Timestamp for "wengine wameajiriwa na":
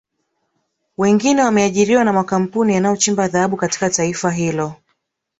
0.97-2.13